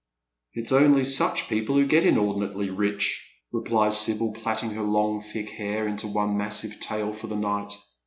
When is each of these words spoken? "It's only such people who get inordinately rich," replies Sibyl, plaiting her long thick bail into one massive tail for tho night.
"It's 0.55 0.71
only 0.71 1.03
such 1.03 1.47
people 1.47 1.75
who 1.75 1.85
get 1.85 2.03
inordinately 2.07 2.71
rich," 2.71 3.23
replies 3.51 3.99
Sibyl, 3.99 4.33
plaiting 4.33 4.71
her 4.71 4.81
long 4.81 5.21
thick 5.21 5.55
bail 5.59 5.85
into 5.85 6.07
one 6.07 6.35
massive 6.35 6.79
tail 6.79 7.13
for 7.13 7.27
tho 7.27 7.35
night. 7.37 7.71